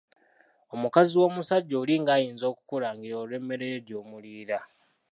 [0.75, 4.59] Omukazi w'omusajja oli ng'ayinza okukulangira olw'emmere ye gy'omuliira.